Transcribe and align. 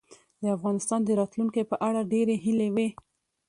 د 0.41 0.43
افغانستان 0.57 0.99
د 1.03 1.09
راتلونکې 1.19 1.61
په 1.71 1.75
اړه 1.87 2.01
ډېرې 2.13 2.35
هیلې 2.43 2.69
وې. 2.75 2.87